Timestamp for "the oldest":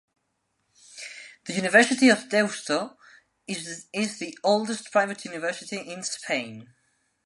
3.93-4.91